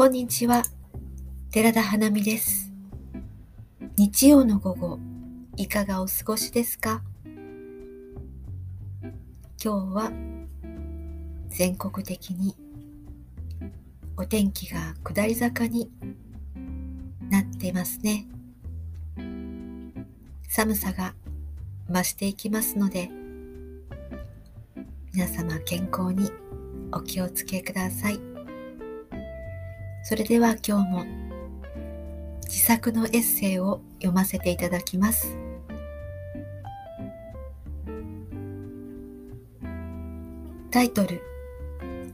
[0.00, 0.62] こんにちは。
[1.50, 2.72] 寺田花美です。
[3.98, 4.98] 日曜の午後、
[5.58, 7.02] いかがお過ごしですか？
[9.62, 10.10] 今日は
[11.50, 12.56] 全国的に
[14.16, 15.90] お天気が下り坂に
[17.28, 18.26] なっていますね。
[20.48, 21.12] 寒さが
[21.90, 23.10] 増していきますので、
[25.12, 26.30] 皆様健康に
[26.90, 28.29] お気をつけください。
[30.02, 31.04] それでは今日も
[32.44, 35.36] 自作のエッセイを読ませていただきます。
[40.70, 41.20] タイトル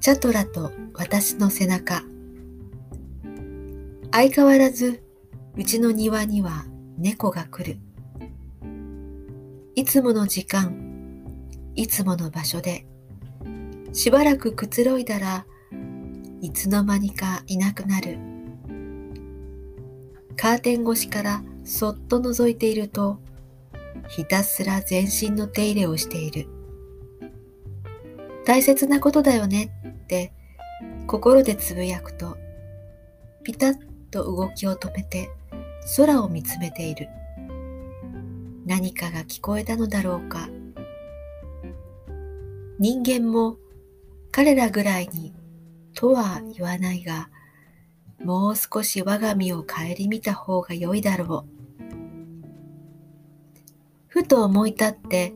[0.00, 2.02] チャトラと私の背中
[4.10, 5.02] 相変わらず
[5.56, 6.64] うちの庭には
[6.96, 7.78] 猫が来る
[9.74, 10.74] いつもの時間
[11.74, 12.86] いつもの場所で
[13.92, 15.44] しばらくくつろいだら
[16.40, 18.18] いつの間にかいなくなる。
[20.36, 23.18] カーテン越しからそっと覗いていると
[24.08, 26.48] ひたすら全身の手入れをしている。
[28.44, 30.32] 大切なことだよねって
[31.06, 32.36] 心でつぶやくと
[33.42, 33.74] ピタッ
[34.10, 35.30] と動きを止めて
[35.96, 37.08] 空を見つめている。
[38.66, 40.48] 何かが聞こえたのだろうか。
[42.78, 43.56] 人間も
[44.30, 45.32] 彼らぐらいに
[45.96, 47.30] とは言わないが、
[48.22, 51.56] もう少し我が身を顧みた方が良いだろう。
[54.06, 55.32] ふと思い立って、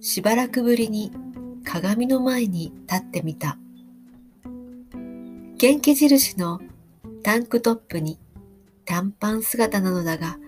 [0.00, 1.12] しばらくぶりに
[1.64, 3.56] 鏡の前に立ってみた。
[5.56, 6.60] 元気印の
[7.22, 8.18] タンクトップに
[8.84, 10.38] 短パン姿なのだが、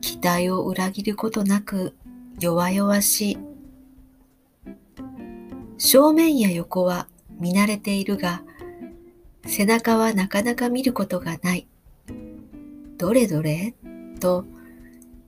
[0.00, 1.96] 期待を裏切ることなく
[2.38, 3.38] 弱々しい。
[5.76, 7.08] 正面や横は
[7.38, 8.42] 見慣れているが、
[9.46, 11.68] 背中はなかなか見ることがない。
[12.96, 13.74] どれどれ？
[14.20, 14.44] と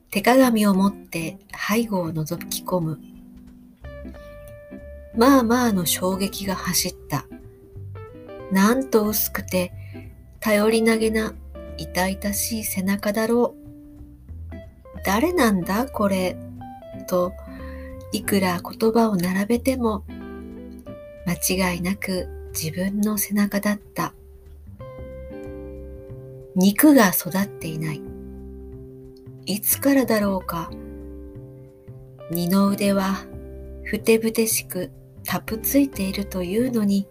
[0.09, 2.99] 手鏡を持って背後を覗き込む。
[5.15, 7.25] まあまあの衝撃が走った。
[8.51, 9.71] なんと薄くて
[10.41, 11.33] 頼りなげな
[11.77, 14.57] 痛々しい背中だろう。
[15.05, 16.37] 誰なんだこれ？
[17.07, 17.33] と
[18.11, 20.03] いくら言葉を並べても
[21.31, 24.13] 間違いなく自分の背中だった。
[26.55, 28.01] 肉が育っていない。
[29.45, 30.69] いつからだろうか。
[32.31, 33.25] 二の腕は
[33.85, 34.91] ふてぶてしく
[35.23, 37.07] たぷついているというのに、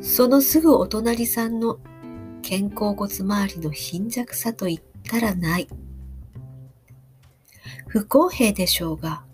[0.00, 1.80] そのすぐお隣さんの
[2.48, 5.68] 肩甲骨周りの貧弱さと言ったらない。
[7.88, 9.24] 不公平でしょうが、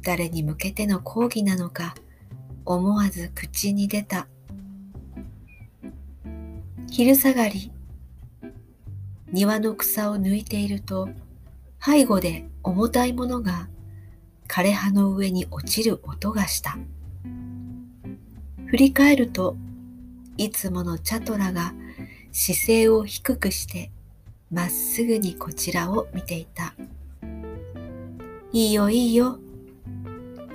[0.00, 1.94] 誰に向けての抗議なのか、
[2.64, 4.28] 思わず口に出た。
[6.90, 7.72] 昼下がり、
[9.32, 11.08] 庭の草を抜いていると、
[11.84, 13.68] 背後で重たいものが
[14.48, 16.78] 枯葉の上に落ちる音がした。
[18.66, 19.56] 振り返ると、
[20.36, 21.74] いつものチャトラが
[22.32, 23.90] 姿勢を低くして
[24.50, 26.74] まっすぐにこちらを見ていた。
[28.52, 29.38] いいよいいよ。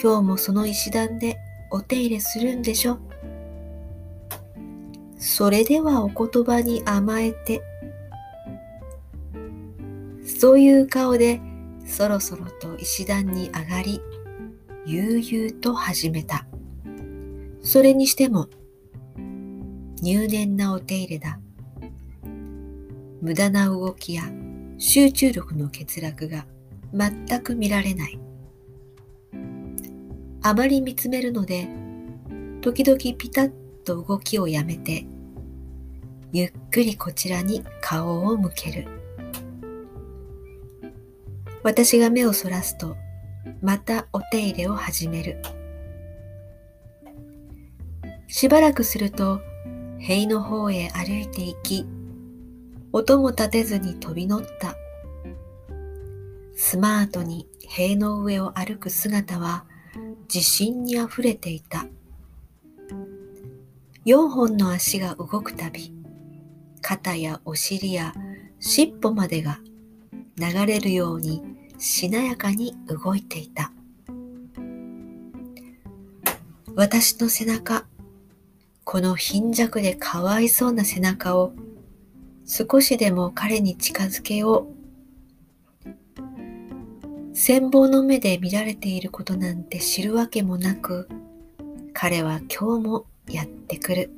[0.02, 1.38] 今日もその石段で
[1.72, 3.00] お手入れするんでしょ？
[5.18, 7.62] それではお言葉に甘えて。
[10.24, 11.42] そういう顔で
[11.86, 14.02] そろそろと石段に上がり、
[14.86, 16.46] 悠々と始めた。
[17.62, 18.48] それにしても、
[20.02, 21.40] 入念なお手入れだ。
[23.22, 24.24] 無駄な動きや
[24.78, 26.46] 集中力の欠落が
[26.94, 28.18] 全く見られない。
[30.42, 31.68] あまり見つめるので、
[32.62, 33.52] 時々ピタッ
[33.84, 35.06] と動きをやめて、
[36.32, 38.88] ゆっくりこちらに顔を向ける。
[41.64, 42.96] 私が目をそらすと、
[43.62, 45.42] またお手入れを始める。
[48.28, 49.42] しばらくすると、
[49.98, 51.86] 塀の方へ歩いて行き、
[52.94, 54.76] 音も立てずに飛び乗った。
[56.56, 59.66] スマートに塀の上を歩く姿は、
[60.32, 61.88] 自信にあふれていた。
[64.06, 65.92] 4本の足が動くたび、
[66.82, 68.14] 肩やお尻や
[68.60, 69.60] 尻尾までが
[70.38, 71.42] 流れるように
[71.80, 73.72] しなやかに動いていた。
[76.76, 77.88] 私の背中、
[78.84, 81.54] この貧弱でかわいそうな背中を
[82.46, 84.79] 少しでも彼に近づけよう
[87.40, 91.08] 羨望の目で見られていることなんて知るわけもなく、
[91.94, 94.12] 彼は今日もやってくる。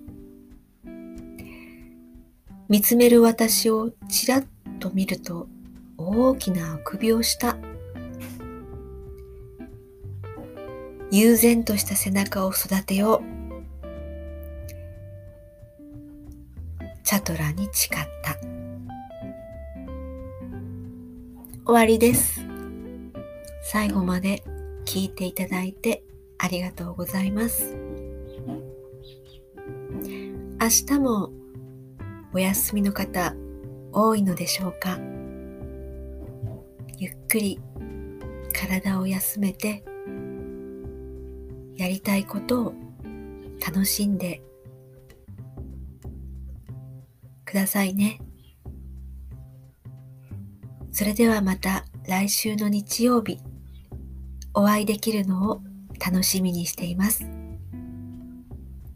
[2.68, 4.45] 見つめる私をちらっ
[4.79, 5.47] と見ると
[5.97, 7.57] 大きなあくびをした。
[11.12, 13.24] 悠然とした背中を育てよう。
[17.03, 18.35] チャトラに誓った。
[21.63, 22.50] 終わりです。
[23.63, 24.43] 最後まで
[24.85, 26.03] 聞いていただいて
[26.37, 27.75] ありがとうございます。
[30.59, 31.31] 明日も
[32.33, 33.35] お休みの方
[33.91, 34.99] 多いのでしょうか？
[36.97, 37.59] ゆっくり
[38.53, 39.83] 体を休めて
[41.75, 42.73] やりたいことを
[43.65, 44.41] 楽しんで
[47.45, 48.19] くださいね。
[50.91, 53.39] それではまた来週の日曜日
[54.53, 55.62] お会いできるのを
[56.03, 57.25] 楽しみにしています。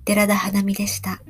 [0.05, 1.21] 寺田花見でした。